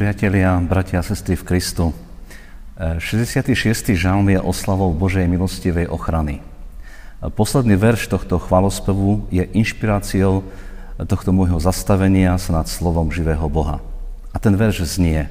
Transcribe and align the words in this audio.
Priatelia, 0.00 0.56
bratia 0.64 1.04
a 1.04 1.04
sestry 1.04 1.36
v 1.36 1.44
Kristu, 1.44 1.92
66. 2.80 3.52
žalm 3.92 4.32
je 4.32 4.40
oslavou 4.40 4.96
Božej 4.96 5.28
milostivej 5.28 5.92
ochrany. 5.92 6.40
Posledný 7.20 7.76
verš 7.76 8.08
tohto 8.08 8.40
chválospevu 8.40 9.28
je 9.28 9.44
inšpiráciou 9.44 10.40
tohto 11.04 11.36
môjho 11.36 11.60
zastavenia 11.60 12.32
sa 12.40 12.64
nad 12.64 12.66
slovom 12.72 13.12
živého 13.12 13.44
Boha. 13.52 13.84
A 14.32 14.40
ten 14.40 14.56
verš 14.56 14.88
znie 14.88 15.28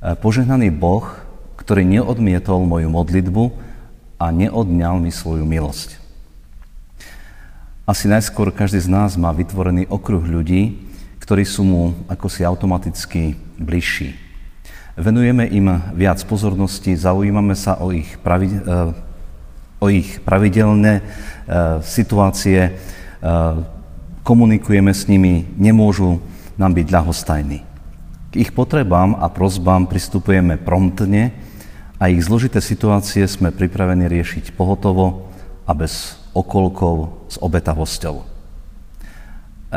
Požehnaný 0.00 0.72
Boh, 0.72 1.04
ktorý 1.60 1.84
neodmietol 1.84 2.64
moju 2.64 2.88
modlitbu 2.88 3.52
a 4.16 4.32
neodňal 4.32 4.96
mi 4.96 5.12
svoju 5.12 5.44
milosť. 5.44 6.00
Asi 7.84 8.08
najskôr 8.08 8.48
každý 8.48 8.80
z 8.80 8.88
nás 8.88 9.20
má 9.20 9.28
vytvorený 9.28 9.84
okruh 9.92 10.24
ľudí, 10.24 10.93
ktorí 11.24 11.48
sú 11.48 11.64
mu 11.64 11.82
ako 12.04 12.28
automaticky 12.44 13.32
bližší. 13.56 14.12
Venujeme 14.94 15.48
im 15.48 15.72
viac 15.96 16.20
pozornosti, 16.28 16.92
zaujímame 16.92 17.56
sa 17.56 17.80
o 17.80 17.88
ich, 17.96 18.20
pravi, 18.20 18.60
eh, 18.60 18.92
o 19.80 19.86
ich 19.88 20.20
pravidelné 20.20 21.00
eh, 21.00 21.04
situácie, 21.80 22.60
eh, 22.60 22.76
komunikujeme 24.20 24.92
s 24.92 25.08
nimi, 25.08 25.48
nemôžu 25.56 26.20
nám 26.60 26.76
byť 26.76 26.86
ľahostajní. 26.92 27.58
K 28.30 28.34
ich 28.36 28.52
potrebám 28.52 29.16
a 29.16 29.32
prozbám 29.32 29.88
pristupujeme 29.88 30.60
promptne 30.60 31.32
a 31.96 32.12
ich 32.12 32.20
zložité 32.20 32.60
situácie 32.60 33.24
sme 33.24 33.48
pripravení 33.48 34.12
riešiť 34.12 34.52
pohotovo 34.52 35.32
a 35.64 35.72
bez 35.72 36.20
okolkov 36.36 37.26
s 37.32 37.40
obetavosťou. 37.40 38.33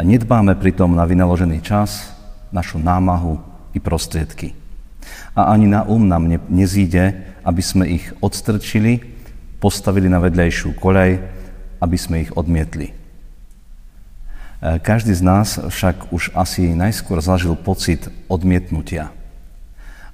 Nedbáme 0.04 0.54
pritom 0.54 0.94
na 0.94 1.10
vynaložený 1.10 1.66
čas, 1.66 2.14
našu 2.54 2.78
námahu 2.78 3.42
i 3.74 3.80
prostriedky. 3.82 4.54
A 5.34 5.54
ani 5.54 5.66
na 5.66 5.86
um 5.86 6.06
nám 6.06 6.30
ne, 6.30 6.38
nezíde, 6.50 7.14
aby 7.42 7.62
sme 7.64 7.90
ich 7.90 8.06
odstrčili, 8.22 9.02
postavili 9.58 10.06
na 10.06 10.22
vedľajšiu 10.22 10.76
koľaj, 10.78 11.12
aby 11.82 11.98
sme 11.98 12.26
ich 12.26 12.32
odmietli. 12.34 12.92
E, 12.92 12.94
každý 14.82 15.14
z 15.18 15.24
nás 15.26 15.58
však 15.58 16.14
už 16.14 16.34
asi 16.38 16.74
najskôr 16.74 17.22
zažil 17.22 17.58
pocit 17.58 18.10
odmietnutia. 18.30 19.14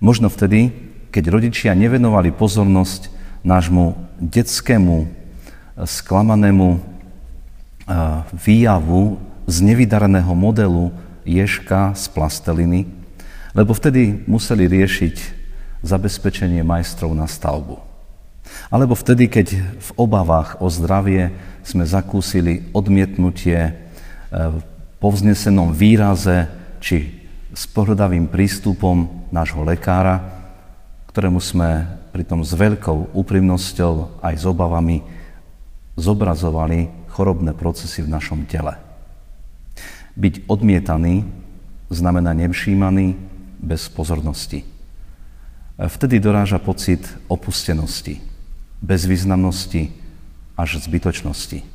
Možno 0.03 0.28
vtedy, 0.28 0.72
keď 1.12 1.23
rodičia 1.31 1.72
nevenovali 1.75 2.31
pozornosť 2.36 3.12
nášmu 3.44 3.95
detskému, 4.20 4.97
e, 5.03 5.08
sklamanému 5.84 6.68
e, 6.75 6.80
výjavu 8.31 9.33
z 9.48 9.58
nevydareného 9.64 10.32
modelu 10.36 10.92
ježka 11.28 11.96
z 11.96 12.06
plasteliny, 12.12 12.88
lebo 13.56 13.76
vtedy 13.76 14.24
museli 14.28 14.68
riešiť 14.68 15.16
zabezpečenie 15.84 16.64
majstrov 16.64 17.12
na 17.12 17.28
stavbu. 17.28 17.80
Alebo 18.72 18.96
vtedy, 18.96 19.32
keď 19.32 19.48
v 19.80 19.90
obavách 19.96 20.60
o 20.60 20.68
zdravie 20.68 21.32
sme 21.64 21.88
zakúsili 21.88 22.68
odmietnutie 22.76 23.60
e, 23.60 23.74
po 25.00 25.10
vznesenom 25.12 25.72
výraze 25.72 26.48
či 26.84 27.24
s 27.54 27.64
pohľadavým 27.70 28.28
prístupom 28.28 29.30
nášho 29.32 29.64
lekára, 29.64 30.20
ktorému 31.14 31.40
sme 31.40 31.86
pritom 32.12 32.42
s 32.42 32.52
veľkou 32.58 33.14
úprimnosťou 33.14 34.22
aj 34.26 34.34
s 34.34 34.46
obavami 34.50 35.06
zobrazovali 35.94 37.09
chorobné 37.14 37.53
procesy 37.53 38.02
v 38.02 38.09
našom 38.09 38.50
tele. 38.50 38.93
Byť 40.13 40.46
odmietaný 40.46 41.25
znamená 41.90 42.38
nevšímaný 42.38 43.18
bez 43.57 43.90
pozornosti. 43.90 44.62
Vtedy 45.74 46.22
doráža 46.22 46.62
pocit 46.62 47.01
opustenosti, 47.25 48.22
bezvýznamnosti 48.78 49.90
až 50.53 50.78
zbytočnosti. 50.85 51.66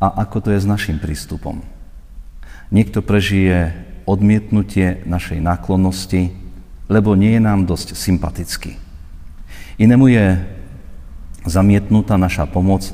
A 0.00 0.06
ako 0.24 0.40
to 0.40 0.48
je 0.56 0.64
s 0.64 0.68
našim 0.68 0.96
prístupom? 0.96 1.60
Niekto 2.72 3.04
prežije 3.04 3.76
odmietnutie 4.08 5.04
našej 5.04 5.40
náklonnosti, 5.40 6.32
lebo 6.88 7.12
nie 7.12 7.36
je 7.36 7.42
nám 7.44 7.68
dosť 7.68 7.92
sympatický. 7.92 8.80
Inému 9.76 10.08
je 10.08 10.40
zamietnutá 11.44 12.16
naša 12.16 12.48
pomoc, 12.48 12.88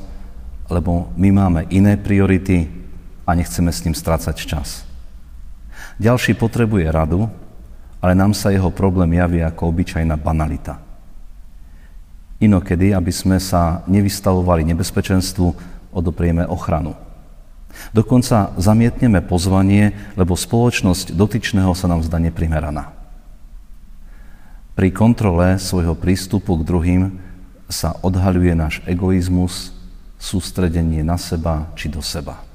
lebo 0.66 1.12
my 1.14 1.28
máme 1.30 1.60
iné 1.70 1.94
priority, 1.94 2.81
a 3.27 3.31
nechceme 3.34 3.72
s 3.72 3.84
ním 3.84 3.94
strácať 3.94 4.37
čas. 4.43 4.84
Ďalší 5.99 6.34
potrebuje 6.34 6.91
radu, 6.91 7.31
ale 8.03 8.19
nám 8.19 8.34
sa 8.34 8.50
jeho 8.50 8.71
problém 8.75 9.15
javí 9.15 9.44
ako 9.44 9.71
obyčajná 9.71 10.19
banalita. 10.19 10.83
Inokedy, 12.43 12.91
aby 12.91 13.12
sme 13.15 13.38
sa 13.38 13.87
nevystavovali 13.87 14.66
nebezpečenstvu, 14.66 15.55
odoprieme 15.94 16.43
ochranu. 16.49 16.99
Dokonca 17.94 18.53
zamietneme 18.59 19.22
pozvanie, 19.22 19.94
lebo 20.19 20.34
spoločnosť 20.34 21.15
dotyčného 21.15 21.72
sa 21.72 21.87
nám 21.87 22.03
zdá 22.03 22.19
neprimeraná. 22.19 22.91
Pri 24.72 24.89
kontrole 24.91 25.60
svojho 25.60 25.94
prístupu 25.94 26.59
k 26.59 26.66
druhým 26.66 27.03
sa 27.71 27.97
odhaľuje 28.03 28.53
náš 28.56 28.75
egoizmus, 28.84 29.72
sústredenie 30.19 31.06
na 31.06 31.16
seba 31.16 31.71
či 31.78 31.87
do 31.87 32.03
seba. 32.03 32.51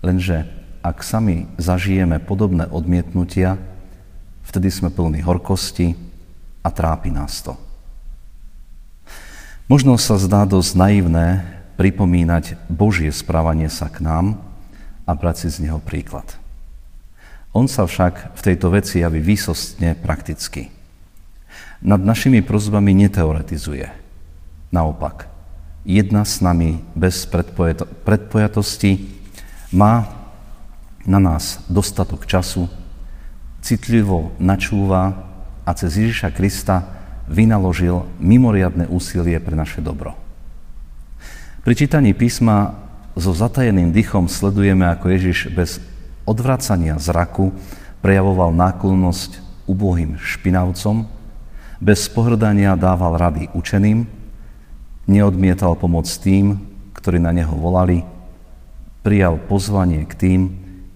Lenže 0.00 0.48
ak 0.80 1.04
sami 1.04 1.44
zažijeme 1.60 2.24
podobné 2.24 2.64
odmietnutia, 2.64 3.60
vtedy 4.48 4.72
sme 4.72 4.88
plní 4.88 5.20
horkosti 5.20 5.92
a 6.64 6.72
trápi 6.72 7.12
nás 7.12 7.44
to. 7.44 7.56
Možno 9.68 10.00
sa 10.00 10.18
zdá 10.18 10.48
dosť 10.48 10.72
naivné 10.74 11.44
pripomínať 11.78 12.58
Božie 12.66 13.12
správanie 13.12 13.70
sa 13.70 13.86
k 13.86 14.02
nám 14.02 14.40
a 15.06 15.12
brať 15.14 15.46
si 15.46 15.48
z 15.60 15.68
neho 15.68 15.78
príklad. 15.78 16.26
On 17.52 17.68
sa 17.68 17.86
však 17.86 18.34
v 18.34 18.40
tejto 18.40 18.70
veci 18.72 19.04
javí 19.04 19.20
výsostne 19.20 19.94
prakticky. 19.94 20.70
Nad 21.82 22.00
našimi 22.00 22.40
prozbami 22.42 22.94
neteoretizuje. 22.94 23.90
Naopak, 24.70 25.26
jedna 25.82 26.22
s 26.22 26.38
nami 26.42 26.78
bez 26.94 27.26
predpojatosti 28.06 29.19
má 29.70 30.10
na 31.06 31.18
nás 31.18 31.62
dostatok 31.70 32.26
času, 32.26 32.68
citlivo 33.60 34.32
načúva 34.36 35.14
a 35.64 35.70
cez 35.76 35.96
Ježiša 35.96 36.32
Krista 36.34 36.84
vynaložil 37.30 38.02
mimoriadne 38.18 38.90
úsilie 38.90 39.38
pre 39.38 39.54
naše 39.54 39.78
dobro. 39.78 40.18
Pri 41.60 41.76
čítaní 41.76 42.16
písma 42.16 42.74
so 43.14 43.36
zatajeným 43.36 43.92
dychom 43.92 44.26
sledujeme, 44.26 44.88
ako 44.88 45.06
Ježiš 45.12 45.52
bez 45.52 45.78
odvracania 46.24 46.96
zraku 46.96 47.52
prejavoval 48.00 48.50
náklonnosť 48.56 49.44
ubohým 49.68 50.16
špinavcom, 50.18 51.04
bez 51.80 52.08
pohrdania 52.12 52.76
dával 52.76 53.16
rady 53.16 53.52
učeným, 53.52 54.08
neodmietal 55.08 55.76
pomoc 55.76 56.08
tým, 56.08 56.60
ktorí 56.96 57.20
na 57.20 57.32
neho 57.32 57.52
volali, 57.56 58.04
prijal 59.00 59.40
pozvanie 59.40 60.04
k 60.04 60.14
tým, 60.14 60.40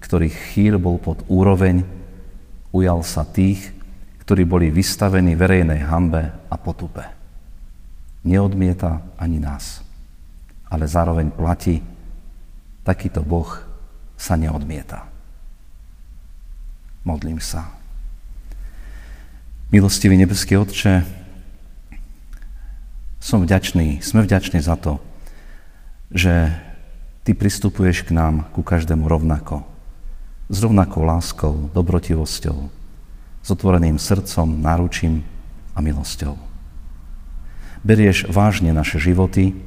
ktorých 0.01 0.35
chýr 0.53 0.77
bol 0.77 1.01
pod 1.01 1.25
úroveň, 1.25 1.81
ujal 2.69 3.01
sa 3.01 3.25
tých, 3.25 3.73
ktorí 4.25 4.45
boli 4.45 4.69
vystavení 4.69 5.33
verejnej 5.33 5.85
hambe 5.85 6.33
a 6.49 6.55
potupe. 6.57 7.05
Neodmieta 8.25 9.01
ani 9.21 9.37
nás, 9.37 9.85
ale 10.69 10.89
zároveň 10.89 11.29
platí, 11.33 11.81
takýto 12.81 13.21
Boh 13.21 13.49
sa 14.17 14.33
neodmieta. 14.37 15.05
Modlím 17.05 17.37
sa. 17.37 17.69
Milostivý 19.69 20.17
nebeský 20.17 20.57
Otče, 20.57 21.05
som 23.21 23.41
vďačný, 23.41 24.05
sme 24.05 24.21
vďační 24.21 24.61
za 24.61 24.77
to, 24.77 25.01
že 26.13 26.53
Ty 27.25 27.33
pristupuješ 27.33 28.05
k 28.05 28.13
nám, 28.13 28.45
ku 28.53 28.61
každému 28.61 29.09
rovnako. 29.09 29.65
S 30.45 30.61
rovnakou 30.61 31.01
láskou, 31.01 31.73
dobrotivosťou, 31.73 32.69
s 33.41 33.47
otvoreným 33.49 33.97
srdcom, 33.97 34.61
náručím 34.61 35.25
a 35.73 35.81
milosťou. 35.81 36.37
Berieš 37.81 38.29
vážne 38.29 38.77
naše 38.77 39.01
životy 39.01 39.57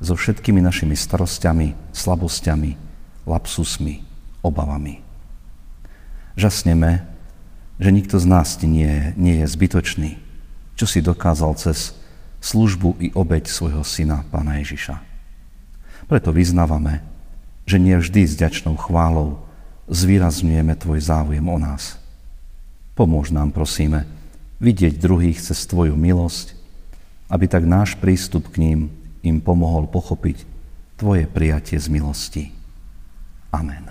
so 0.00 0.16
všetkými 0.16 0.64
našimi 0.64 0.96
starosťami, 0.96 1.76
slabosťami, 1.92 2.80
lapsusmi, 3.28 4.00
obavami. 4.40 5.04
Žasneme, 6.40 7.04
že 7.76 7.92
nikto 7.92 8.16
z 8.16 8.24
nás 8.24 8.56
nie, 8.64 9.12
nie 9.20 9.44
je 9.44 9.46
zbytočný, 9.52 10.16
čo 10.80 10.88
si 10.88 11.04
dokázal 11.04 11.60
cez 11.60 11.92
službu 12.40 12.96
i 13.04 13.12
obeď 13.12 13.52
svojho 13.52 13.84
syna, 13.84 14.24
Pána 14.32 14.64
Ježiša. 14.64 15.11
Preto 16.06 16.34
vyznávame, 16.34 17.04
že 17.66 17.78
nie 17.78 17.94
vždy 17.94 18.26
s 18.26 18.34
ďačnou 18.34 18.74
chválou 18.78 19.42
zvýrazňujeme 19.90 20.74
Tvoj 20.78 21.00
záujem 21.02 21.44
o 21.46 21.58
nás. 21.58 21.98
Pomôž 22.92 23.32
nám, 23.32 23.54
prosíme, 23.54 24.04
vidieť 24.62 25.00
druhých 25.00 25.40
cez 25.40 25.64
Tvoju 25.66 25.96
milosť, 25.96 26.54
aby 27.32 27.48
tak 27.48 27.64
náš 27.64 27.96
prístup 27.96 28.52
k 28.52 28.60
ním 28.62 28.80
im 29.24 29.40
pomohol 29.40 29.88
pochopiť 29.88 30.44
Tvoje 31.00 31.26
prijatie 31.26 31.80
z 31.80 31.88
milosti. 31.90 32.44
Amen. 33.50 33.90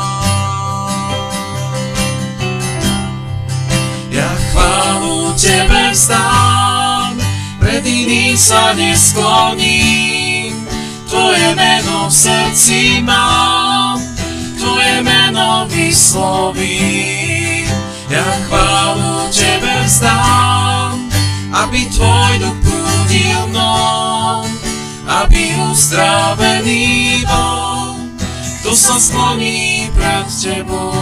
tebe 5.91 5.99
vzdám, 5.99 7.19
pred 7.59 7.83
iným 7.83 8.39
sa 8.39 8.71
neskloním, 8.73 10.55
tvoje 11.09 11.55
meno 11.55 12.07
v 12.07 12.13
srdci 12.15 13.03
mám, 13.03 13.99
tvoje 14.55 15.03
meno 15.03 15.67
vyslovím. 15.67 17.67
Ja 18.07 18.23
chválu 18.47 19.27
Tebe 19.35 19.83
vzdám, 19.83 21.11
aby 21.51 21.79
Tvoj 21.91 22.39
duch 22.39 22.59
prúdil 22.63 23.47
mnou, 23.51 24.47
aby 25.07 25.55
uzdravený 25.71 27.23
bol, 27.27 27.99
kto 28.63 28.71
sa 28.75 28.95
skloní 28.95 29.91
pred 29.95 30.27
Tebou. 30.39 31.00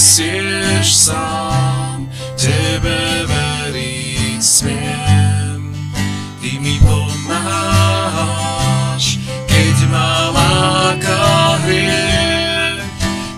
Ma 0.00 0.06
nesieš 0.06 1.12
sám, 1.12 2.08
Tebe 2.32 3.28
veriť 3.28 4.40
smiem, 4.40 5.76
Ty 6.40 6.52
mi 6.56 6.80
pomáš, 6.80 8.00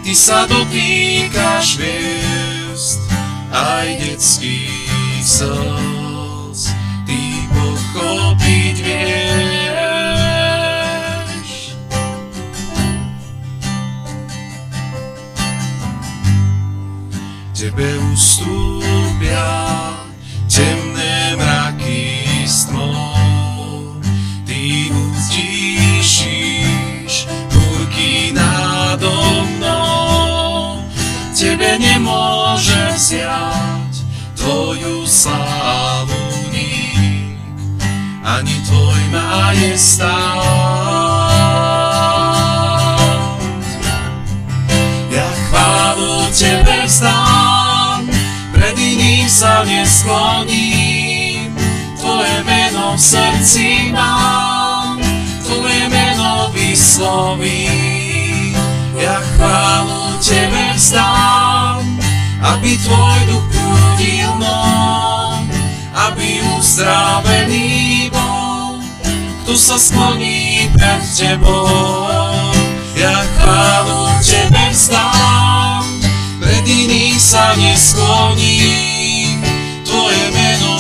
Ty 0.07 0.13
sa 0.15 0.47
dotýkaš 0.47 1.83
hviezd, 1.83 3.01
aj 3.51 3.99
detských 3.99 5.27
slz, 5.27 6.71
Ty 7.03 7.21
pochopiť 7.51 8.62
Tebe 17.63 17.95
ustúpia 18.11 19.47
temné 20.51 21.39
mraky 21.39 22.43
s 22.43 22.67
tmou, 22.67 24.03
Ty 24.43 24.91
utíšiš 24.91 25.71
búrky 27.55 28.35
nado 28.35 29.15
tebe 31.39 31.79
nemôže 31.79 32.99
vziať 32.99 33.95
tvoju 34.35 35.07
slávu 35.07 36.19
nik, 36.51 37.39
ani 38.27 38.59
tvoj 38.67 39.03
majestát. 39.15 40.43
Ja 45.15 45.31
sa 49.43 49.67
neskloním, 49.67 51.51
tvoje 51.99 52.47
meno 52.47 52.95
v 52.95 53.03
srdci 53.03 53.91
mám, 53.91 55.03
tvoje 55.43 55.91
meno 55.91 56.47
vyslovím. 56.55 58.55
Ja 58.95 59.19
chválu 59.35 60.15
tebe 60.23 60.79
vzdám, 60.79 61.83
aby 62.39 62.79
tvoj 62.87 63.19
duch 63.35 63.43
prúdil 63.51 64.31
mnou, 64.39 65.43
aby 65.91 66.39
uzdravený 66.55 68.15
bol, 68.15 68.79
kto 69.43 69.59
sa 69.59 69.75
skloní 69.75 70.71
pred 70.71 71.03
tebou. 71.19 71.67
Ja 72.95 73.27
chválu 73.43 74.07
tebe 74.23 74.71
vzdám, 74.71 75.83
pred 76.39 76.63
iných 76.63 77.19
sa 77.19 77.59
neskloním, 77.59 78.92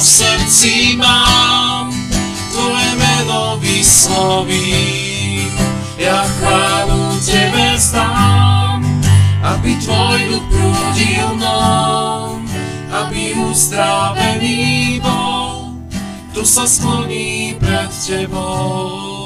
v 0.02 0.04
srdci 0.04 0.96
mám, 0.98 1.94
tvoje 2.50 2.90
meno 2.98 3.54
vyslovím. 3.62 5.46
Ja 5.94 6.26
chválu 6.26 7.22
tebe 7.22 7.78
vzdám, 7.78 8.82
aby 9.46 9.78
tvoj 9.78 10.18
duch 10.26 10.46
prúdil 10.50 11.38
mnou, 11.38 12.42
aby 12.90 13.38
uzdravený 13.46 14.98
bol, 15.06 15.70
kto 16.34 16.42
sa 16.42 16.66
skloní 16.66 17.54
pred 17.62 17.90
tebou. 18.02 19.21